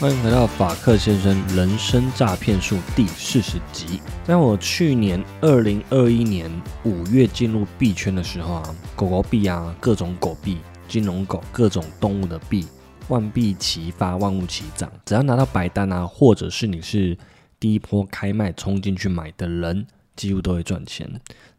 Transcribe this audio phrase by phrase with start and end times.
[0.00, 4.00] 欢迎回到法克先生人生诈骗术第四十集。
[4.24, 6.50] 在我去年二零二一年
[6.84, 10.56] 五月进入币圈的时候啊，狗狗币啊，各种狗币、
[10.88, 12.66] 金融狗、各种动物的币，
[13.08, 14.90] 万币齐发，万物齐涨。
[15.04, 17.14] 只要拿到白单啊，或者是你是
[17.58, 21.06] 第一波开卖冲进去买的人，几乎都会赚钱。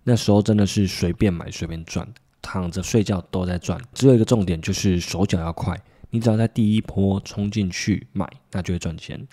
[0.04, 2.08] 那时候真的是随便买随便赚，
[2.42, 3.80] 躺着睡觉都在赚。
[3.94, 5.80] 只有一个重点就是手脚要快。
[6.12, 9.28] 你只要在第一波冲进去买，那就会赚钱，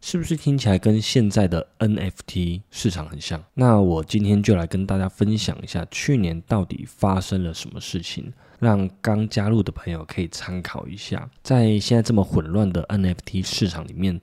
[0.00, 3.42] 是不是听起来跟现在的 NFT 市场很像？
[3.54, 14.20] 那我今天就来跟大家分享一下去年到底发生了什么事情，让刚加入的朋友可以参考一下，在现在这么混乱的 NFT 市场里面，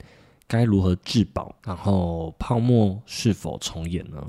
[0.48, 1.56] 该如何自保？
[1.66, 4.22] 然后泡沫是否重演呢？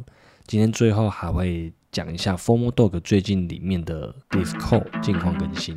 [0.46, 5.76] 今天最后还会讲一下 Formo Dog 最近里面的 Discord 近况更新。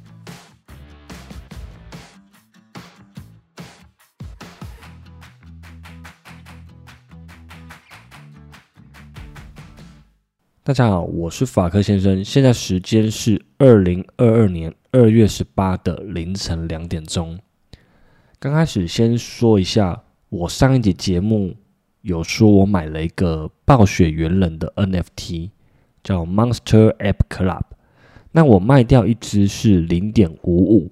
[10.63, 12.23] 大家好，我是法克先生。
[12.23, 17.39] 现在时间是二零二二年二月十八的凌晨两点钟。
[18.37, 21.55] 刚开始先说一下，我上一集节目
[22.01, 25.49] 有说我买了一个暴雪猿人的 NFT，
[26.03, 27.63] 叫 Monster App Club。
[28.33, 30.91] 那我卖掉一只是零点五五，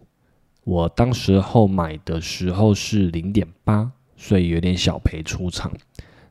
[0.64, 5.72] 我当时候买的时候是零点八，所以有点小赔出场。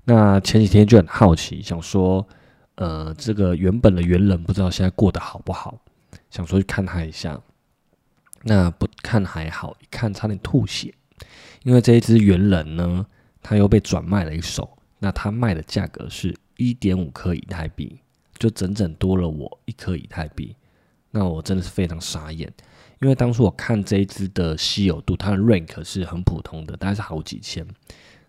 [0.06, 2.26] 那前几天就很好奇，想说。
[2.78, 5.80] 呃，这个原本的猿人不知道现在过得好不好，
[6.30, 7.40] 想说去看他一下。
[8.44, 10.94] 那不看还好，一看差点吐血，
[11.64, 13.04] 因为这一只猿人呢，
[13.42, 14.78] 他又被转卖了一手。
[15.00, 17.98] 那他卖的价格是一点五颗以太币，
[18.38, 20.54] 就整整多了我一颗以太币。
[21.10, 22.52] 那我真的是非常傻眼，
[23.00, 27.66] 因为当初我看这一只的稀有度，它的 rank 是很普通的，大概是好几千。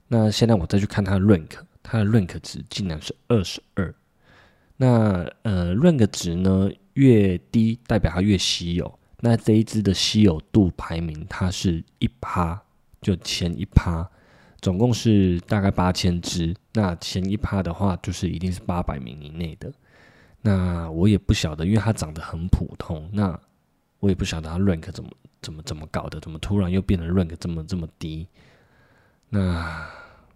[0.08, 1.52] 那现在我再去看它的 rank，
[1.84, 3.94] 它的 rank 值竟然是二十二。
[4.82, 8.98] 那呃，rank 值呢越低，代表它越稀有。
[9.20, 12.62] 那这一只的稀有度排名，它是一趴，
[13.02, 14.10] 就前一趴，
[14.62, 16.56] 总共是大概八千只。
[16.72, 19.70] 那前一趴的话，就是一定是八百名以内的。
[20.42, 23.38] 那我也不晓得，因为它长得很普通，那
[24.00, 25.10] 我也不晓得它 rank 怎么
[25.42, 28.26] 怎么怎么搞的，怎么突然又变得 rank 这么这么低？
[29.28, 29.86] 那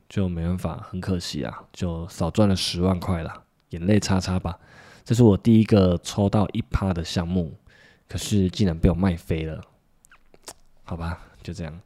[0.10, 3.43] 就没办法，很可惜啊，就少赚了十万块了。
[3.74, 4.58] 眼泪擦擦吧，
[5.04, 7.52] 这是我第一个抽到一趴的项目，
[8.08, 9.62] 可是竟然被我卖飞了，
[10.84, 11.82] 好吧，就这样。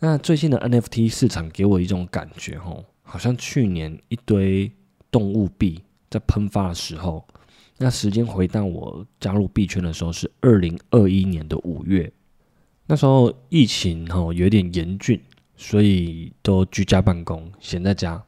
[0.00, 4.70] 那最近的 NFT 市场给我一种感觉，吼，好像去年一堆
[5.10, 5.80] 动物币
[6.10, 7.24] 在喷发的时候，
[7.78, 12.12] 那时间回到我加入币圈的时候是二零二一年的五月，
[12.86, 15.22] 那时候疫情吼有点严峻，
[15.56, 18.22] 所以都居家办公，闲在家。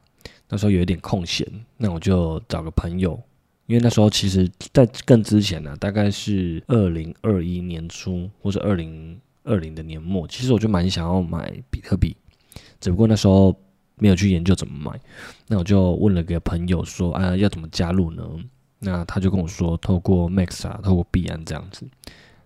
[0.49, 1.45] 那时候有一点空闲，
[1.77, 3.19] 那我就找个朋友，
[3.65, 12.15] 因为那时候其实，在更之前呢，大概是二零二一年初或者二零二零的年末，其实我就蛮想要买比特币，
[12.79, 13.53] 只不过那时候
[13.95, 14.99] 没有去研究怎么买。
[15.47, 18.23] 那我就问了个朋友说：“啊，要怎么加入呢？”
[18.79, 21.85] 那他就跟我说：“透过 Max 啊，透过币安这样子。”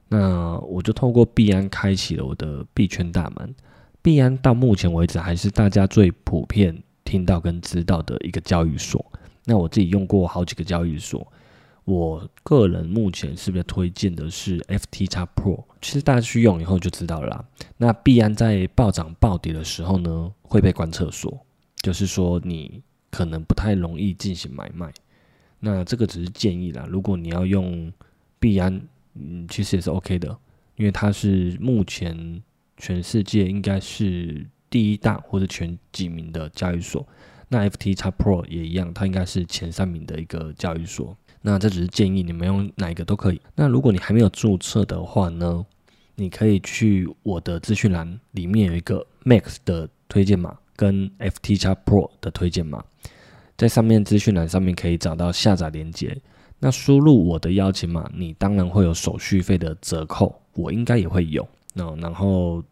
[0.08, 3.54] 那我就透过币安开启了我的币圈大门。
[4.02, 6.82] 币安到目前为止还是大家最普遍。
[7.12, 9.06] 听到跟知道的一个交易所，
[9.44, 11.30] 那我自己用过好几个交易所，
[11.84, 15.62] 我个人目前是不是推荐的是 FTX Pro？
[15.82, 17.28] 其实大家去用以后就知道了。
[17.28, 17.46] 啦。
[17.76, 21.38] 那币安在暴涨暴跌的时候呢，会被关厕所，
[21.82, 24.90] 就是说你可能不太容易进行买卖。
[25.60, 27.92] 那这个只是建议啦，如果你要用
[28.40, 28.82] 币安，
[29.16, 30.30] 嗯，其实也是 OK 的，
[30.78, 32.42] 因为它是目前
[32.78, 34.48] 全世界应该是。
[34.72, 37.08] 第一大或者前几名的交易所，
[37.50, 41.16] 那 FTX Pro 也一样，它应该是前三名的一个交易所。
[41.44, 43.42] 那这只是建议你们用哪一个都可以。
[43.56, 45.66] 那如果你还没有注册的话呢，
[46.16, 52.84] 你可以去我的资讯栏里面有一个 Max 的推荐码跟 FTX Pro 的推荐码，
[53.58, 56.16] 在上面资讯栏上面可以找到下载链接。
[56.60, 61.48] 那输入我的邀请码，你当然会有手续费的折扣，我应该也会有。
[61.74, 62.64] 那然后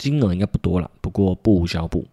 [0.00, 2.06] 金额应该不多了，不过不无小补。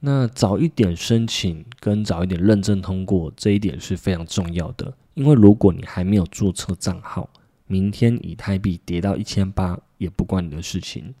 [0.00, 7.30] 那早一点申请跟早一点认证通过这一点是非常重要的，因为如果你还没有注册账号，
[7.66, 11.14] 明天以太币跌到一千八也不关你的事情，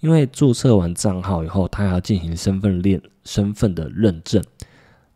[0.00, 4.44] 因为注册完账号以后，他要进行身份链身份的认证，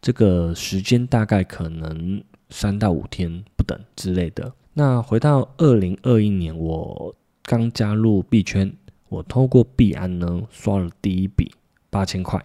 [0.01, 4.51] 这个时间大概可能三到五天不等之类的。
[4.73, 8.75] 那回到二零二一年，我刚加入币圈，
[9.13, 11.53] 我透过币安呢刷了第一笔
[11.91, 12.43] 八千块。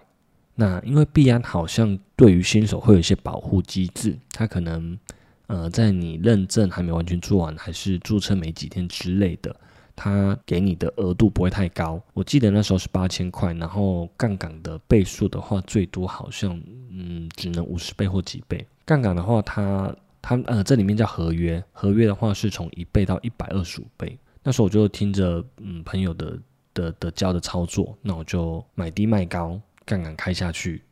[0.55, 4.97] 那因为币安好像对于新手会有一些保护机制，它可能
[5.45, 9.55] 呃在你认证还没完全做完，还是注册没几天之类的，
[9.95, 12.01] 它给你的额度不会太高。
[12.13, 16.61] 我记得那时候是八千块，然后杠杆的倍数的话，最多好像
[16.91, 18.67] 嗯只能五十倍或几倍。
[18.83, 24.17] 杠杆的话，它它呃这里面叫合约，合约的话是从一倍到一百二十五倍。
[24.43, 26.39] 那时候我就听着嗯朋友的
[26.77, 29.59] 的的教的操作，那我就买低卖高。
[29.85, 30.83] 杠杆开下去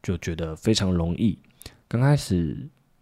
[0.00, 1.36] 就觉得非常容易。
[1.88, 2.56] 刚开始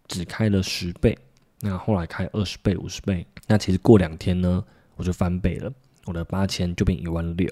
[0.07, 1.15] 只开了十倍，
[1.61, 4.63] 那后来开二十倍、五十倍，那其实过两天呢，
[4.95, 5.71] 我就翻倍了，
[6.05, 7.47] 我的八千就变一万六。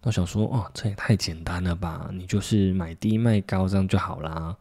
[0.00, 2.08] 那我想说，哦，这也太简单了吧？
[2.12, 4.56] 你就是买低卖高这样就好啦。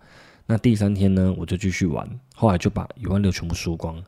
[0.47, 4.03] 那第三天呢，我就继续玩，后来就把一万六全部输光，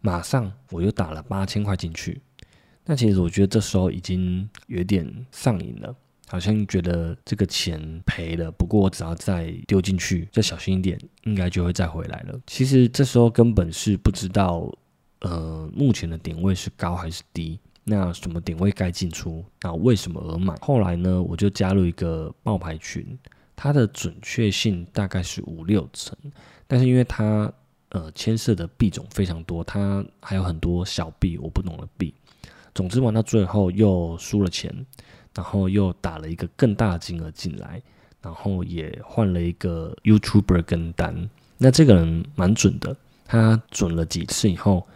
[0.00, 2.18] 马上我又打了八千块进去。
[2.86, 5.94] 那其实我觉得这时候已经有点上瘾了。
[6.28, 12.36] 好像觉得这个钱赔了，不过我只要再丢进去，再小心一点，应该就会再回来了。
[12.48, 14.68] 其实这时候根本是不知道，
[15.20, 20.52] 呃，目前的点位是高还是低，那什么点位该进出，那为什么而买？
[20.60, 23.16] 后来呢，我就加入一个爆牌群，
[23.54, 26.18] 它的准确性大概是五六成，
[26.66, 27.52] 但是因为它
[27.90, 32.12] 呃牵涉的币种非常多，它还有很多小币我不懂的币，
[32.76, 34.72] 总之玩到最后又输了钱。
[35.34, 37.82] 然后又打了一个更大的金额进来，
[38.22, 41.28] 然后也换了一个 YouTuber 跟单。
[41.58, 42.96] 那这个人蛮准的，
[43.26, 44.86] 他准了几次以后，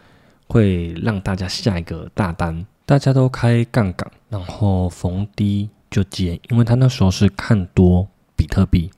[0.47, 2.65] 会让大家下一个大单。
[2.87, 8.89] 大家都开杠杆，然后逢低就接，因为他那时候是看多比特币。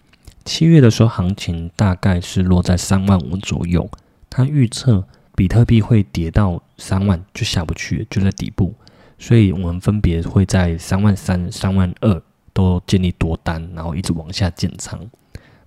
[0.45, 3.91] 七月的时候行情大概是落在三万五左右，
[4.29, 8.73] 他预测比特币会跌到三万就下不去，就在底部。
[9.17, 12.21] 所以我们分别会在三万三、三万二
[12.51, 14.99] 都建立多单，然后一直往下建仓。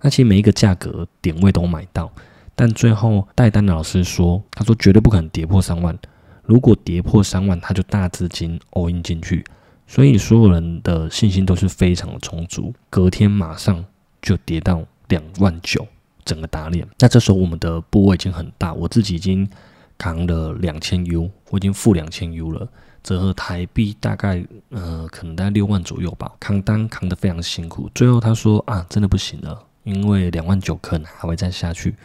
[0.01, 2.11] 那其实每一个价格点位都买到，
[2.55, 5.97] 但最后带单的老师说，他说绝对不可能跌破三万。
[6.43, 9.43] 如果跌破三万，他就大资金 all in 进去。
[9.87, 12.73] 所以所有人的信心都是非常的充足。
[12.89, 13.83] 隔天马上
[14.21, 15.87] 就跌到两万九，
[16.27, 16.87] 整个打脸。
[16.99, 19.49] 那这时候我们的部位已经很大，我自己已经
[19.97, 22.67] 扛了两千 U，我已经负两千 U 了。
[23.03, 27.89] 折合台币大概呃，可能大概六万左右吧，扛单扛得非常辛苦。
[27.95, 31.95] 最后他说啊，真的不行了，因为两万九可能还会再下去，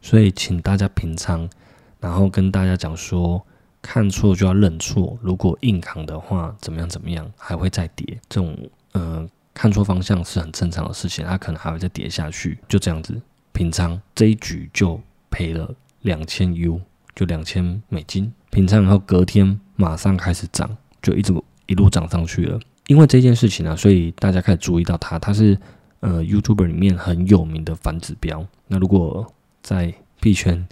[0.00, 1.50] 所以请大家平仓，
[1.98, 3.44] 然后跟大家讲说，
[3.80, 8.16] 看错就要认错，如果硬扛的话，怎么样怎么样，还会再跌。
[8.28, 8.56] 这种
[8.92, 13.20] 呃，看错方向是很正常的事情，它可能还会再跌下去，就这样子
[13.52, 16.80] 平仓，这一局就赔了两千 U，
[17.14, 19.58] 就两千美金平仓，然后隔天。
[19.74, 21.34] 马上开始涨，就一直
[21.66, 22.60] 一路涨上去了。
[22.86, 25.58] 因为这件事情啊，所以大家开始注意到它，它是
[26.00, 28.46] 呃 YouTuber 里面很有名的反指标。
[28.68, 29.26] 那如果
[29.60, 30.64] 在币圈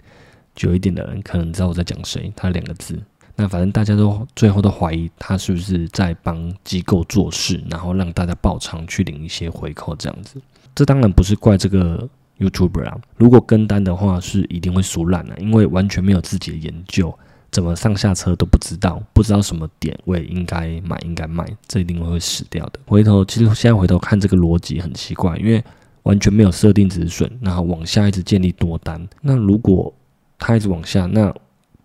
[0.55, 2.97] 久一点的人，可能知道我在讲谁，他两个字。
[3.35, 10.39] 那反正大家都最后都怀疑他是不是在帮机构做事，然后让大家爆仓去领一些回扣这样子。
[10.73, 12.07] 这当然不是怪这个
[12.41, 17.17] YouTuber 啊，如果跟单的话，是一定会输烂的，因为完全没有自己的研究。
[17.51, 22.79] 怎么上下车都不知道，不知道什么点位应该买应该卖，这一定会死掉的。
[22.85, 25.61] 回头其实现在回头看这个逻辑很奇怪，因为
[26.03, 29.05] 完全没有设定止损，然后往下一直建立多单。
[29.21, 29.93] 那如果
[30.39, 31.33] 它一直往下，那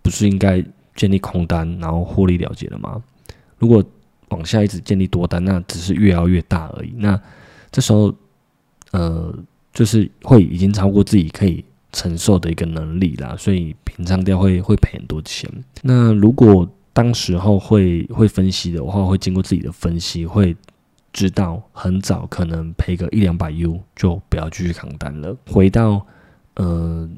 [0.03, 3.03] 不是应该建立空单，然后获利了结了吗？
[3.59, 3.85] 如果
[4.29, 6.93] 往下一直建立多单，那只是越熬越大而已。
[6.97, 7.21] 那
[7.73, 8.15] 这时候，
[8.93, 9.35] 呃，
[9.77, 11.65] 就是会已经超过自己可以。
[11.93, 15.51] 承受的一个能力啦，所以平仓掉会会赔很多钱。
[15.81, 20.55] 那如果当时候会会分析的话，会经过自己的分析，会
[21.11, 25.35] 知道很早可能赔个一两百 U 就不要继续扛单了。
[25.47, 26.05] 回到
[26.57, 27.09] 呃，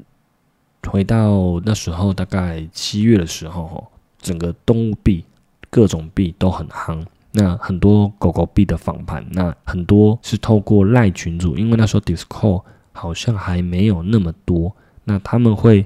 [0.83, 3.85] 回到那时候大概七月的时候，
[4.21, 5.25] 整个动物币
[5.69, 7.03] 各种币都很夯。
[7.31, 12.63] 那很多狗狗币的访盘，那很多是透过赖群主，因为那时候 Discord。
[12.91, 15.85] 好像还没有那么多，那他们会，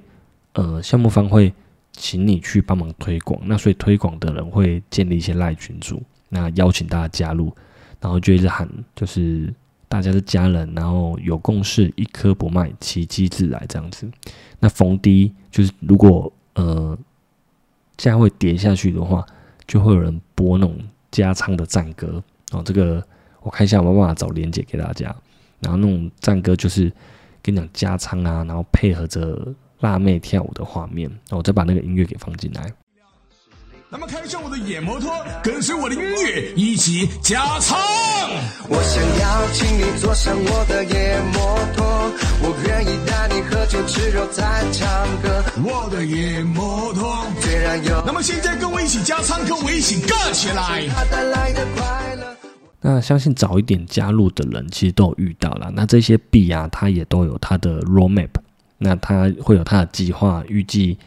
[0.53, 1.53] 呃，项目方会
[1.91, 7.53] 请你去帮忙推广，那所以推广的人会建立一些赖群组，那邀请大家加入，
[7.99, 9.53] 然后就一直喊，就是
[9.87, 14.09] 大家是家人，然后有共识，一颗不卖，奇迹自来这样子。
[14.59, 16.97] 那逢低就是如果呃
[17.95, 19.23] 价位跌下去的话，
[19.67, 20.75] 就会有人拨弄
[21.13, 22.61] 加仓的战歌哦。
[22.65, 23.01] 这个
[23.41, 25.15] 我看一下有没有办法找连接给大家。
[25.61, 26.91] 然后那种战歌就是
[27.41, 29.47] 跟你讲加仓啊，然后配合着
[29.79, 32.73] 辣妹跳舞的画面，然后我再把那个音乐给放进来。
[33.93, 37.77] 那么开上我的野摩托，跟随我的音乐一起加仓。
[38.67, 41.85] 我想要请你坐上我的野摩托，
[42.41, 45.43] 我愿意带你喝酒吃肉再唱歌。
[45.63, 50.87] 我的野摩托，虽然有那么现在跟我一起加仓，跟我一起干起来。
[50.87, 52.35] 它带来的快乐。
[52.81, 55.71] 那相信早一点加入的人，其实都有遇到了。
[55.71, 58.29] 那这些币啊，它也都有它的 roadmap，
[58.79, 60.97] 那它会有它的计划，预计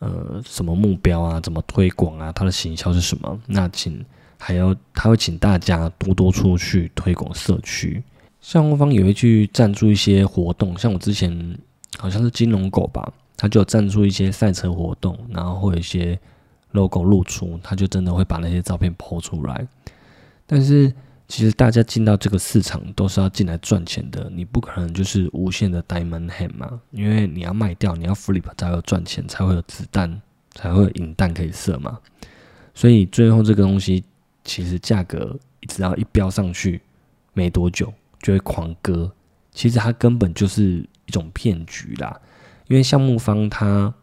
[0.00, 3.40] 呃什么目标啊，怎么推广啊，它的行销是什么？
[3.46, 4.04] 那请
[4.38, 8.02] 还要他会请大家多多出去推广社区，
[8.40, 11.56] 项目方也会去赞助一些活动，像我之前
[11.96, 16.18] 好像是金融狗吧，他就有赞助一些赛车活动，然后会有一些
[16.72, 19.66] logo 露出，他就真的会把那些照片抛出来，
[20.46, 20.92] 但是。
[21.30, 30.20] 其实大家进到这个市场都是要进来赚钱的，你不可能就是无限的 diamond hand 嘛，因为你要卖掉，你要 flip 才会赚钱，才会有子弹，
[30.56, 31.96] 才会有引弹可以射嘛。
[32.74, 34.02] 所以最后这个东西
[34.42, 36.82] 其实价格只要一飙上去，
[37.32, 39.08] 没多久就会狂割。
[39.52, 42.20] 其实它根本就是一种骗局啦，
[42.66, 43.94] 因为项目方他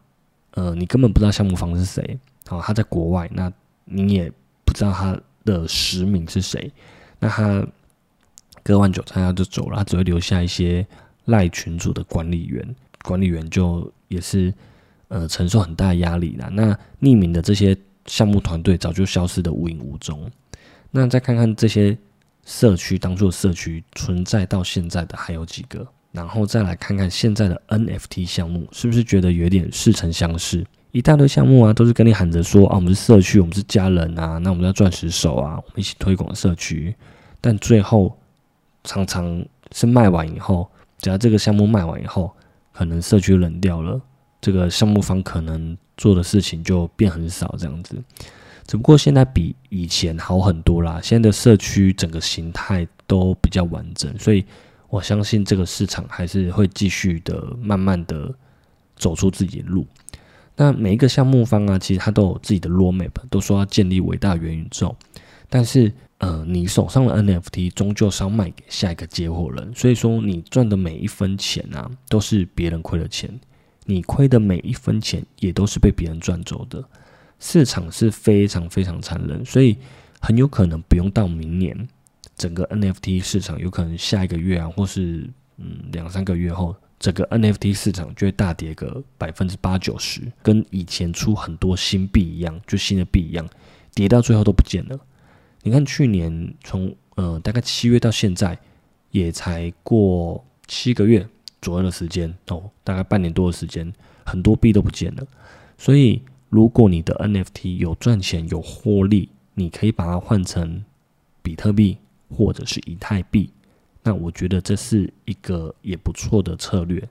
[0.52, 2.18] 呃，你根本不知道项目方是谁，
[2.48, 3.52] 哦，他在国外，那
[3.84, 4.32] 你也
[4.64, 6.72] 不知道他的实名是谁。
[7.18, 7.66] 那他
[8.62, 10.86] 割完韭菜他就走了，他只会留下一些
[11.26, 14.52] 赖群主的管理员，管理员就也是
[15.08, 16.48] 呃承受很大压力啦。
[16.52, 20.30] 那匿名的这些项目团队早就消失的无影无踪。
[20.90, 21.96] 那再看看这些
[22.46, 30.64] 社区当做社区存在到现在的还有几个，然后再来看看现在的 NFT 项目，是不是觉得有点似曾相识？
[30.98, 36.92] 一大堆项目啊，都是跟你喊着说啊，我们是社区，我们是家人啊，那我们要钻石手啊，我们一起推广社区。
[37.40, 38.18] 但最后
[38.82, 39.40] 常常
[39.70, 42.32] 是卖完以后，只要这个项目卖完以后，
[42.72, 44.00] 可能社区冷掉了，
[44.40, 48.02] 这个项目方可能做的事情就变很少这样子。
[48.66, 54.44] 只不过现在比以前好很多啦，现在的社区整个形态都比较完整，所以
[54.88, 58.34] 我相信这个市场还是会继续的慢慢的
[58.96, 59.86] 走出自己的路。
[60.58, 64.94] 那每一个项目方啊，其实他都有自己的 roadmap，都说要建立伟大元宇宙，
[65.48, 65.90] 但是。
[66.20, 73.30] 呃，你手上的 NFT 终究是要卖给下一个接货人，所以说你赚的每一分钱啊，都是别人亏的钱，
[73.84, 76.84] 你亏的每一分钱也都是被别人赚走的。
[77.38, 79.76] 市场是非常非常残忍，所以
[80.18, 81.88] 很有可能不用到明年，
[82.36, 93.48] 整个 NFT 市场有可能下一个月啊，或是嗯两三个月后，整个 NFT 市场就会大跌个百分之八九十，跟以前出很多新币一样，就新的币一样，
[93.94, 94.98] 跌到最后都不见了。
[95.62, 98.58] 你看，去年从呃大概七月到现在，
[99.10, 101.28] 也才过七个月
[101.60, 103.92] 左右的时间哦，大概半年多的时间，
[104.24, 105.26] 很多币都不见了。
[105.76, 110.84] 所以，如果你的 NFT 有赚钱有获利，你可以把它换成
[111.42, 113.50] 比特币或者是以太币，
[114.08, 117.06] 那我觉得这是一个也不错的策略，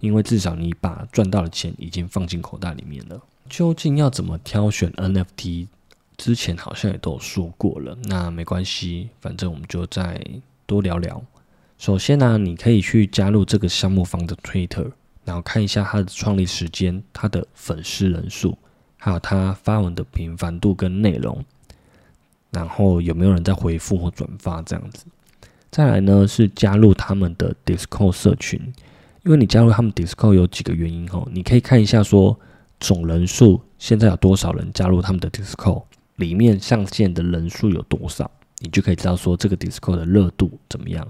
[0.00, 3.18] 因为至少你把赚到的钱已经放进口袋里面了。
[3.48, 5.68] 究竟要怎么挑选 NFT？
[6.18, 10.22] 之前好像也都有说过了，那没关系，反正我们就再
[10.66, 11.24] 多聊聊。
[11.78, 14.92] 首先呢，你可以去加入这个项目方的 Twitter，
[15.24, 18.58] 然后看一下他的创立时间、他的粉丝人数，
[18.98, 21.42] 还有他发文的频繁度跟内容，
[22.50, 25.06] 然后有没有人在回复或转发这样子。
[25.72, 28.60] 再来呢，是加入他们的 Discord 社群，
[29.24, 32.38] 因为你加入他们 Discord 有几个原因哦，你可以看一下说
[32.78, 35.82] 总人数现在有多少人加入他们的 Discord。
[36.16, 41.08] 里面上线的人数有多少，你就可以知道说这个 Discord 的热度怎么样。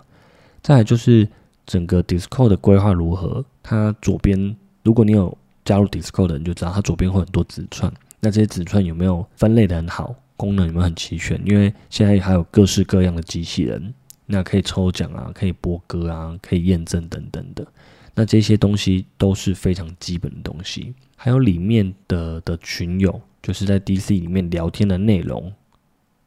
[0.63, 1.29] 再来就是
[1.67, 3.45] 整个 Discord 的规划如何。
[3.65, 7.93] 它左边，如果你有加入 Discord 的，人就知道它左边会很多纸串。
[8.21, 11.39] 那这些纸串有没有分类的很好，功能有没有很齐全？
[11.45, 13.93] 因为现在还有各式各样的机器人，
[14.27, 17.67] 那可以抽奖啊，可以播歌啊，可以验证等等的。
[18.15, 20.95] 那这些东西都是非常基本的东西。
[21.17, 23.21] 还有里面的的群友。
[23.43, 25.53] 就是在 DC 里面聊天的内容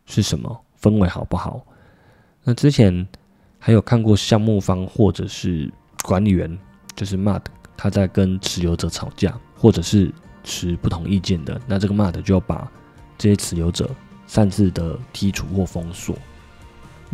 [0.05, 1.65] 是什么，氛围好不好？
[2.43, 3.07] 那之前
[3.57, 5.71] 还有看过项目方或者是
[6.03, 6.59] 管理员，
[6.93, 7.41] 就是 Mud，
[7.77, 12.69] 他在跟持有者吵架，或者是持不同意见的，那这个 Mud 就要把
[13.17, 13.89] 这些持有者
[14.27, 16.17] 擅自的剔除或封锁。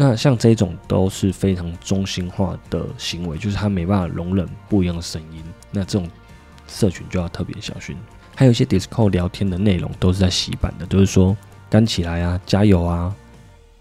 [0.03, 5.43] 那像这种都是非常中心化的行为，就是他没办法容忍不一样的声音。
[5.69, 6.09] 那这种
[6.67, 7.95] 社群就要特别小心。
[8.35, 11.37] 还有一些 Discord 聊天的内容都是在洗版的，就是说
[11.69, 13.15] 干起来啊，加油啊，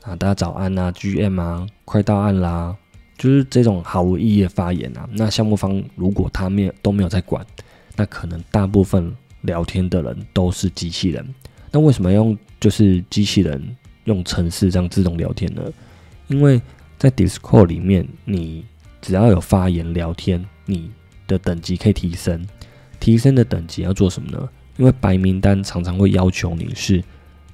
[0.03, 2.77] 啊大家早安啊，GM 啊，快到岸啦，
[3.17, 5.09] 就是这种毫无意义的发言啊。
[5.15, 7.43] 那项目方如果他没有都没有在管，
[7.97, 9.11] 那可能大部分
[9.41, 11.27] 聊天的人都是机器人。
[11.71, 13.75] 那为什么用就是机器人
[14.05, 15.63] 用程式这样自动聊天呢？
[16.31, 16.63] 因为
[16.97, 18.65] 在 Discord 里面，你
[19.03, 20.91] 只要有发言聊天，你
[21.27, 22.47] 的等级可以提升。
[23.01, 24.49] 提升的等级要做什么呢？
[24.77, 27.03] 因为白名单常常会要求你是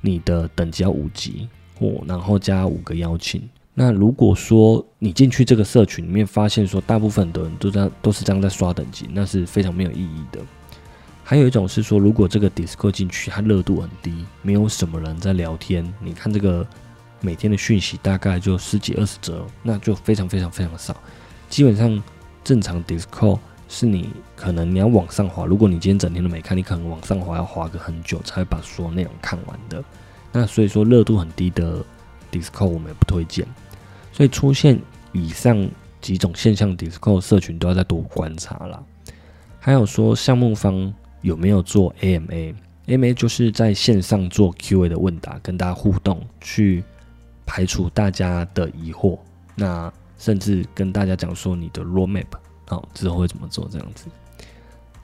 [0.01, 3.43] 你的等级要五级，或然后加五个邀请。
[3.73, 10.41] 那如果说你进去这个社群里面，发现说大部分的人都在都是这样在刷等级，那是非常没有意义的。
[11.23, 16.67] 还有一种是说，如果这个 Discord 进去它热度很低，没有什么人在聊天，你看这个
[17.27, 20.97] 每天的讯息大概就十几二十则，那就非常非常非常少。
[21.51, 22.01] 基本上
[22.45, 29.83] 正常 Discord 是你可能你要往上滑，如果你今天整天都没看，你可能往上滑要滑个很久才会把所有内容看完的。
[30.31, 31.85] 那所以说热度很低的
[32.31, 33.45] Discord 我们也不推荐。
[34.13, 34.81] 所以出现
[35.11, 35.69] 以上
[36.01, 38.81] 几种现象，Discord 社群都要再多观察啦。
[39.59, 46.85] 还有说项目方有没有做 AMA？AMA 就是在线上做 QA 的问答，跟大家互动，去
[47.47, 49.19] 排除大家的疑惑。
[49.55, 52.27] 那甚至跟大家讲说你的 roadmap
[52.67, 54.07] 好之后会怎么做这样子。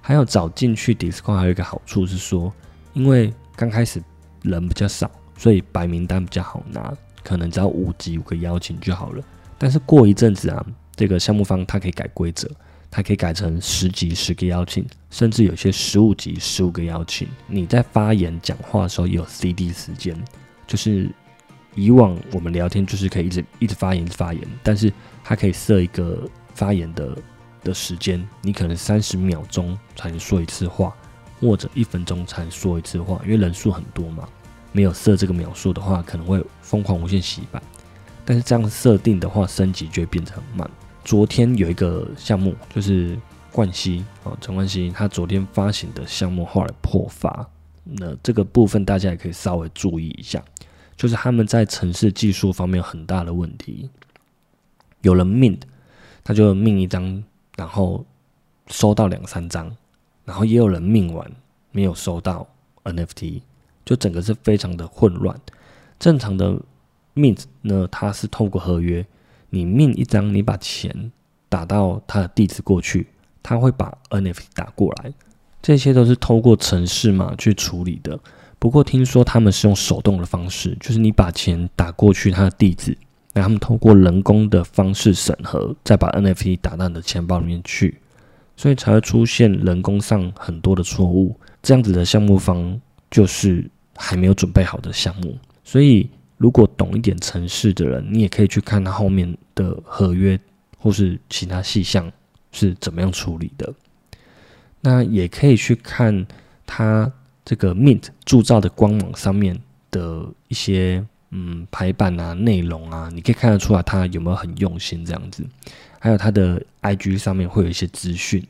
[0.00, 2.52] 还有找进去 Discord 还有一个好处是说，
[2.92, 4.02] 因为刚开始
[4.42, 6.92] 人比较少，所以白名单比较好拿。
[7.24, 9.22] 可能只要五级五个邀请就好了，
[9.56, 12.50] 但是过一阵子啊，这个项目方他可以改规则，
[12.90, 17.28] 他可以改成十级十个邀请，甚至有些十五级十五个邀请。
[17.46, 20.20] 你在发言讲话的时候有 CD 时间，
[20.66, 21.08] 就是
[21.74, 24.92] 以往我们聊天就是可以一直一直发言发言，但是
[25.24, 27.16] 它可以设一个发言的
[27.62, 30.94] 的时间，你可能三十秒钟才能说一次话，
[31.40, 34.28] 或者一分钟才能说一次话，因为人数很多嘛。
[34.74, 37.62] 没有设这个秒数的话，可能会疯狂无限洗版。
[38.24, 40.70] 但是这样设定的话，升级就会变得很慢。
[41.04, 43.18] 昨天有一个项目，就是
[43.50, 47.46] 冠希啊，陈冠希，他昨天发行的项目后来破发。
[47.84, 50.42] 那这个部分大家也可以稍微注意一下，
[51.02, 53.90] 就是他们在城市技术方面很大的问题。
[55.00, 55.58] 有人命，
[56.22, 57.24] 他就命一张，
[57.56, 58.06] 然后
[58.68, 59.76] 收到两三张，
[60.24, 61.28] 然后也有人命完
[61.72, 62.46] 没有收到
[62.84, 63.42] NFT。
[63.84, 65.36] 就整个是非常的混乱。
[65.98, 66.56] 正常的
[67.16, 69.04] mint 呢，它是透过合约，
[69.50, 71.10] 你命一张，你把钱
[71.48, 73.08] 打到他的地址过去，
[73.42, 75.12] 他会把 NFT 打过来。
[75.60, 78.20] 这些都是透过城市码去处理的。
[78.62, 82.96] 不过听说他们是用手动的方式，就是你把钱打过去他的地址，
[83.32, 87.98] 那他们透过人工的方式审核，再把 NFT 打到你的钱包里面去，
[88.56, 91.36] 所以才会出现人工上很多的错误。
[91.60, 92.80] 这样子的项目方。
[93.10, 100.40] 就是还没有准备好的项目，所以如果懂一点城市的人，你也可以去看他后面的合约
[100.78, 102.10] 或是其他细项
[102.52, 103.70] 是怎么样处理的。
[104.80, 106.26] 那也可以去看
[106.64, 107.12] 他
[107.44, 109.58] 这个 Mint 铸造的官网上面
[109.90, 115.44] 的一些嗯排版啊、内容啊，你可以看得出来他有没有很用心这样子。
[115.98, 118.44] 还有他的 IG 上面会有一些资讯。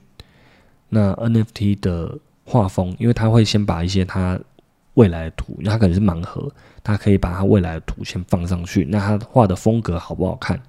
[0.88, 4.38] 那 NFT 的画风，因为他会先把一些他
[4.94, 6.52] 未来的图，因为它可能是盲盒，
[6.84, 8.84] 它可以把它未来的图先放上去。
[8.84, 10.60] 那他画的风格好不好看？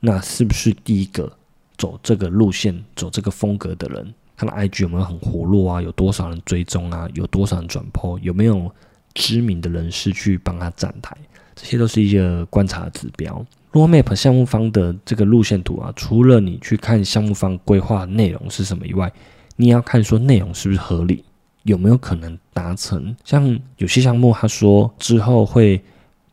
[0.00, 1.32] 那是不是第一个
[1.76, 4.14] 走这个路线、走这个风格的人？
[4.38, 5.82] 他的 IG 有没有很活络啊？
[5.82, 7.08] 有多少人追踪啊？
[7.14, 8.16] 有多少人转 po？
[8.20, 8.70] 有没有
[9.12, 11.16] 知名的人士去帮他站台？
[11.56, 13.44] 这些都是一些观察指标。
[13.72, 19.12] Roadmap 项目方的这个路线图啊，除了你去看项目方规划内容是什么以外，
[19.56, 21.24] 你也要看说内容是不是合理。
[21.64, 23.14] 有没有可能达成？
[23.24, 25.82] 像有些项目，他说之后会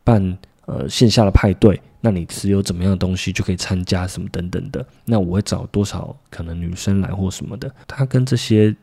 [0.03, 4.85] 办呃线下的派对，那你持有怎么样的东西就可以参加什么等等的。
[5.05, 7.73] 那我会找多少可能女生来或什么的？
[7.87, 8.75] 他跟这些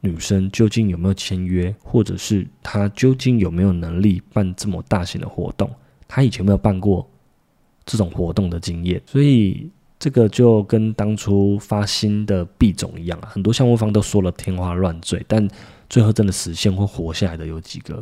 [0.00, 5.70] 女生究竟有没有签约，或者是他究竟有没有能力办这么大型的活动？
[6.08, 7.06] 他以前没有办过
[7.84, 15.46] 这种活动的经验，所以这个就跟当初发新的币种一样，很多项目方都说了天花乱坠，但。
[15.90, 18.00] 最后真的实现或活下来的有几个？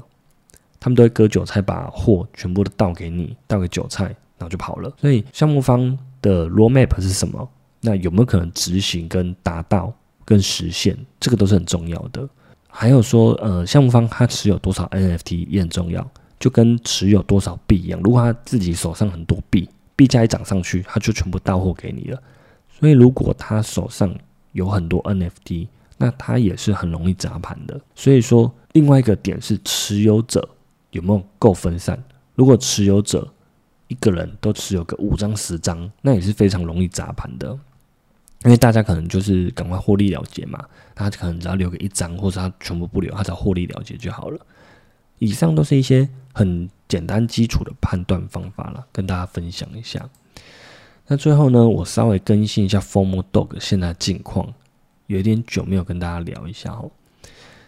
[0.79, 4.93] 他们都会割韭菜，把货全部都倒给你，倒给韭菜，然后就跑了。
[5.01, 7.49] 所以项目方的 roadmap 是什么？
[7.81, 9.93] 那有没有可能执行跟达到
[10.25, 10.97] 跟实现？
[11.21, 12.29] 这个都是很重要的。
[12.69, 16.09] 还有说，呃，项目方他持有多少 NFT 也很重要。
[16.39, 22.23] 就跟持有多少币一样，如果他自己手上很多币，币价一涨上去，他就全部到货给你了。
[22.71, 24.15] 所以如果他手上
[24.53, 27.81] 有很多 NFT，那他也是很容易砸盘的。
[27.93, 30.49] 所以说，另外一个点是持有者
[30.93, 32.01] 有没有够分散。
[32.37, 33.27] 如果持有者
[33.89, 37.59] 一个人都持有个五张十张，那也是非常容易砸盘的。
[38.45, 44.39] 因为大家可能就是赶快获利了结嘛，他可能只要留个一张，或者他全部不留，他只要获利了结就好了。
[45.19, 50.09] 以上都是一些很简单基础的判断方法了，跟大家分享一下。
[51.09, 54.55] 那最后呢，我稍微更新一下 Form Dog 现在近况，
[55.09, 56.91] 有点久没有跟大家聊一下哦。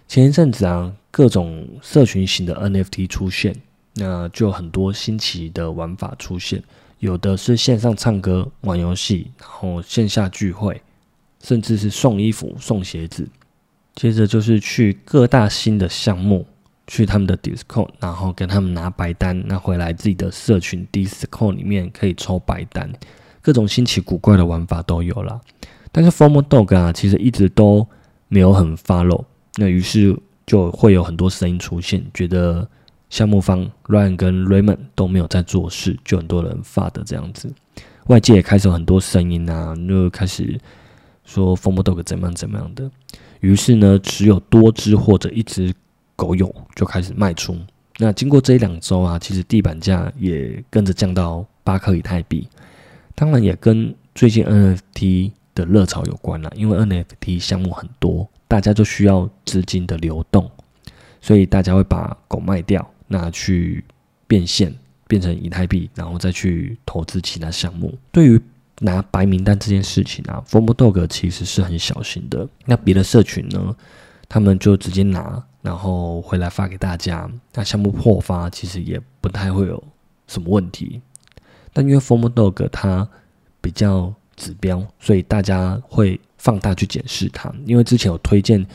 [0.06, 3.56] 前一阵子啊，各种社群型的 NFT 出现，
[3.94, 6.62] 那就很多新奇的玩法出现，
[6.98, 10.80] 有的是线上唱歌、玩游戏，然后线下聚会，
[11.42, 13.28] 甚至是送衣服、送鞋子。
[13.94, 16.46] 接着就是去各大新的项目。
[16.86, 22.92] 去他们的 Discord，然后跟他们拿白单，那回来自己的社群 Discord 里面可以抽白单，
[23.40, 25.40] 各种新奇古怪的玩法都有了。
[25.92, 27.86] 但是 Formal Dog 啊，其实一直都
[28.26, 29.24] 没有很 follow，
[29.54, 32.68] 那于是就会有很多声音出现，觉得
[33.10, 37.52] 项目方 Ryan 跟 Raymond 都没有在做事，就很多人发的这样子。
[38.06, 40.58] 外界也开始有很多声音啊，就开始
[41.26, 42.90] 说 f o r m Dog 怎么样怎么样的。
[43.40, 45.74] 于是呢，只有多只或者一只。
[46.16, 47.56] 狗友就开始卖出，
[47.96, 52.46] 那经过这一两周啊，其实地板价也跟着降到八颗以太币。
[53.14, 60.50] 当然也跟最近 NFT 的热潮有关了，因为 NFT 项目很多，大家就需要资金的流动，
[61.22, 63.84] 所以大家会把狗卖掉，那去
[64.26, 64.72] 变现
[65.08, 67.92] 变成以太币，然后再去投资其他项目。
[68.12, 68.40] 对于
[68.78, 72.48] 拿白名单这件事情啊，Form Dog 其实是很小心的。
[72.64, 73.76] 那别的社群呢，
[74.28, 75.44] 他们就直接拿。
[75.62, 79.84] 然后回来发给大家，那项目破发其实也不太会有
[80.26, 81.02] 什么问题。
[81.74, 83.06] 但因为 Form Dog 它
[83.60, 87.52] 比较指标，所以大家会放大去检视它。
[87.66, 88.66] 因为之前有推荐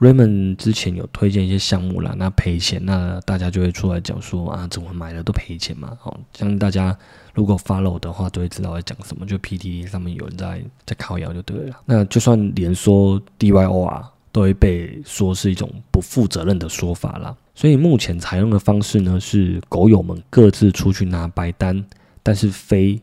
[0.00, 5.96] Raymond 之前有推荐一些项目啦，那赔钱，那大家就会出来讲说啊，怎么买了都赔钱嘛。
[6.00, 6.96] 好，相信大家
[7.34, 9.26] 如果 follow 的话，都会知道在讲什么。
[9.26, 11.80] 就 PTT 上面有人在在靠谣就对了。
[11.84, 14.04] 那就算连说 DYOR。
[14.30, 17.34] 都会被说是一种不负责任的说法啦。
[17.54, 21.82] 所以目前采用的方式呢，是狗友们各自出去拿白单，
[22.22, 23.00] 但是非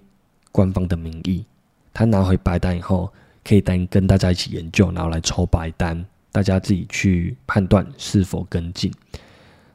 [0.52, 1.44] 官方的名义。
[1.92, 3.12] 他拿回白单以后，
[3.44, 8.92] 可以单跟大家一起研究，然后来抽白单，大家自己去判断是否跟进。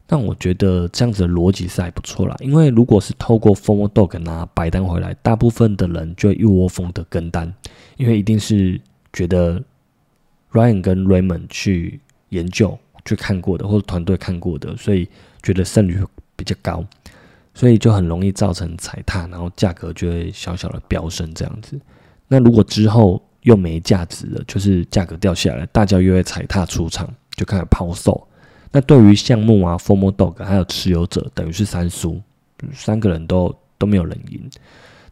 [0.06, 7.50] 但我觉得这样子的逻辑是还不错啦，因为如果是透过 Formal Dog 拿白单回来，大部分的人就一窝蜂的跟单，
[7.96, 8.78] 因为一定是
[9.12, 9.62] 觉得。
[10.52, 15.08] Ryan 跟 Raymond 去研究、去看过的，或者团队看过的，所以
[15.44, 16.84] 觉得胜率比较高，
[17.54, 21.80] 所以就很容易造成踩踏，然后价格就会小小的飙升这样子。
[22.26, 28.26] 那如果之后又没价值了，就是价格掉下来，大家又会踩踏出场，就开始抛售。
[28.72, 32.20] 那对于项目啊，Formal Dog 还有持有者，等于是三输，
[32.72, 34.48] 三个人都都没有人赢。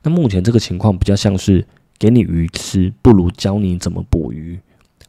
[0.03, 1.67] 那目前这个情况比较像是
[1.99, 4.59] 给你鱼吃，不如教你怎么捕鱼。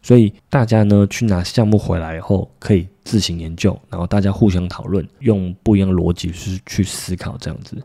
[0.02, 7.78] 所以大家呢去拿项目回来以后，可以自行研究，然后大家互相讨论，用不一样的逻辑去去思考这样子。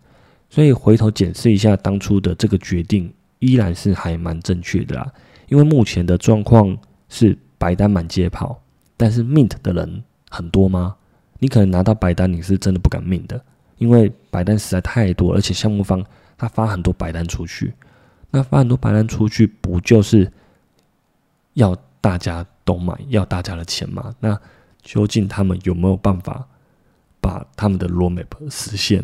[0.49, 3.13] 所以回头检视一下当初的这个决定，
[3.45, 5.13] 依然是还蛮正确的啦。
[5.49, 6.77] 因为目前的状况
[7.09, 8.61] 是白单满街跑，
[8.97, 10.97] 但是 mint 的人很多吗？
[11.39, 13.45] 你可能拿到白单，你是真的不敢 mint 的，
[13.79, 16.05] 因为白单实在太多，而且项目方
[16.37, 17.75] 他发很多白单出去，
[18.31, 20.33] 那发很多白单出去，不就是
[21.55, 21.77] 要？
[22.05, 24.15] 大家都买，要大家的钱吗？
[24.21, 24.39] 那
[24.83, 26.47] 究竟他们有没有办法
[27.19, 29.03] 把他们的 roadmap 实现，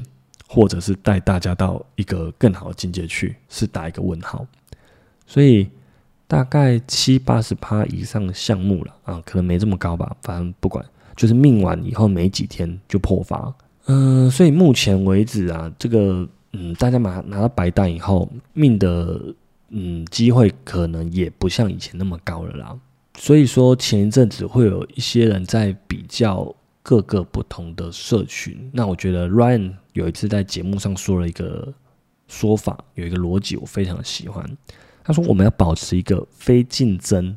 [0.53, 4.45] 或者是带大家到一个更好的境界去，是打一个问号。
[5.25, 5.71] 所以
[6.27, 10.17] 大概七八十趴以上的项目了啊，可能没这么高吧。
[10.23, 10.85] 反正不管，
[11.15, 13.55] 就是命完以后没几天就破发。
[13.87, 19.33] 嗯，所以目前为止啊，这个嗯，大家拿拿到白蛋以后，命的
[19.69, 22.77] 嗯机会可能也不像以前那么高了啦。
[23.17, 26.53] 所以说，前一阵子会有一些人在比较
[26.91, 28.69] 各个不同的社群。
[28.73, 31.73] 那我觉得 Ryan 有一次在节目上说了一个
[32.27, 34.45] 说法，有一个逻辑，我非常喜欢。
[35.05, 37.37] 他说，我们要保持一个非竞争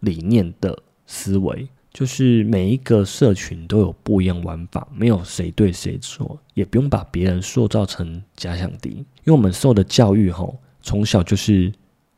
[0.00, 8.88] 理念的思维，就是每一个社群都有不一样玩法，没有谁对谁错，也不用把别人塑造成假想敌。
[8.88, 11.70] 因为我们受的教育，吼，从小就是。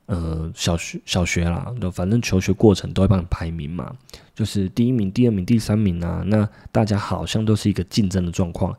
[0.06, 3.92] 呃，小学小学啦，反正求学过程都会帮你排名嘛，
[4.34, 6.22] 就是第一名、第二名、第三名啊。
[6.26, 8.76] 那大家好像都是一个竞争的状况，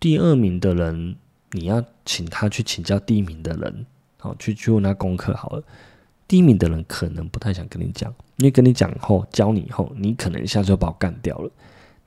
[0.00, 1.14] 第二名的人，
[1.52, 3.86] 你要请他去请教第一名的人，
[4.18, 5.62] 好去去问他功课好了。
[6.26, 11.50] 第一名的人可能不太想跟你讲，因为跟你讲后教你以后，你可能一下就把我干掉了。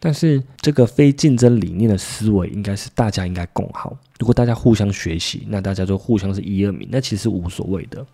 [0.01, 3.97] 但是这个非竞争理念的思维，应该是大家应该共好。
[4.19, 8.05] 如果大家互相学习，那大家就互相是一二名，那其实无所谓的。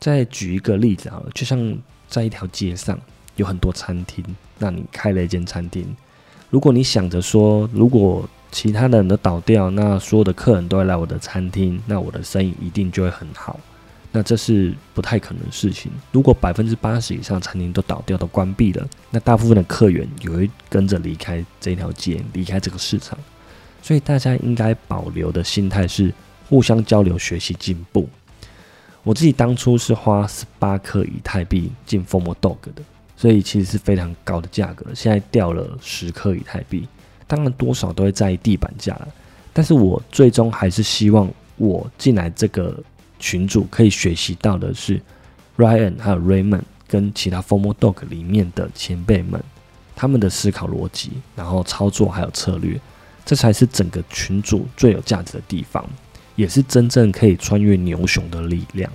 [0.00, 1.76] 再举一个例子好了，就像
[2.08, 2.98] 在一条街上
[3.36, 4.24] 有很多餐厅，
[4.58, 5.96] 那你开了一间餐厅，
[6.50, 13.58] 如果你想着说，如果其他的人都倒掉，那所有的客人都会来我的餐厅，那我的生意一定就会很好。
[14.10, 15.92] 那这是不太可能的事情。
[16.12, 23.18] 如果百分之八十以上餐厅都倒掉、都关闭了，那大部分的客源也会跟着离开这条街、离开这个市场。
[23.82, 26.12] 所以大家应该保留的心态是
[26.48, 28.08] 互相交流、学习、进步。
[29.08, 32.82] 我自己当初是花十八颗以太币进 Formo Dog 的，
[33.16, 34.84] 所以其实是非常高的价格。
[34.94, 36.86] 现在掉了十颗以太币，
[37.26, 39.08] 当然多少都会在意地板价了。
[39.54, 42.78] 但是我最终还是希望我进来这个。
[43.20, 45.02] 群主可以学习到的是
[45.56, 49.42] ，Ryan 还有 Raymond 跟其他 Formal Dog 里面的前辈们，
[49.96, 52.80] 他们的思考逻辑，然后操作还有策略，
[53.24, 55.84] 这才是整个群主最有价值的地方，
[56.38, 58.88] 也是真正可以穿越牛熊的力量。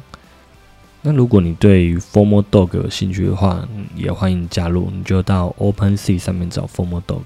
[1.02, 7.24] 那如果你对于 Formal Dog 有兴趣的话，也欢迎加入，你就到 OpenSea 上面找 Formal Dog，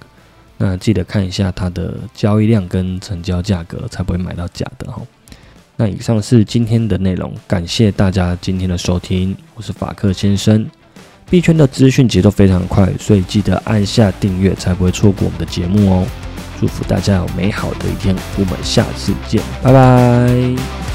[0.58, 4.99] 那记得看一下它的交易量跟成交价格，才不会买到假的哈。
[5.75, 10.67] 那以上是今天的内容，感谢大家今天的收听，我是法克先生。
[11.30, 16.08] 币圈的资讯节奏非常快，所以记得按下订阅，才不会错过我们的节目哦。
[16.60, 20.87] 祝福大家有美好的一天，我们下次见，拜拜。